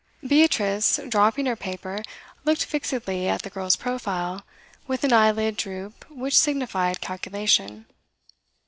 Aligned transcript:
Beatrice, 0.25 0.99
dropping 1.09 1.45
her 1.45 1.55
paper, 1.55 2.01
looked 2.43 2.65
fixedly 2.65 3.27
at 3.27 3.43
the 3.43 3.51
girl's 3.51 3.75
profile, 3.75 4.41
with 4.87 5.03
an 5.03 5.13
eyelid 5.13 5.57
droop 5.57 6.09
which 6.09 6.35
signified 6.39 7.01
calculation. 7.01 7.85